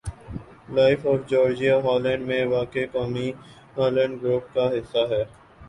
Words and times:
life 0.69 1.05
of 1.07 1.19
Georgia 1.29 1.75
Holland 1.83 2.25
میں 2.27 2.43
واقع 2.47 2.85
قومی 2.91 3.29
ہالینڈ 3.77 4.21
گروپ 4.23 4.53
کا 4.53 4.69
حصّہ 4.71 5.07
ہے 5.11 5.23